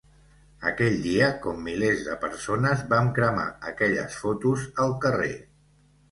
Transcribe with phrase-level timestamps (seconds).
[0.67, 5.29] Aquell dia, com milers de persones, vam cremar aquelles fotos al carrer.